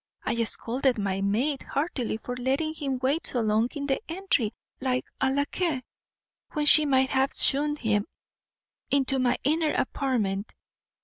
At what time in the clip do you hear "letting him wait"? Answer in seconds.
2.35-3.27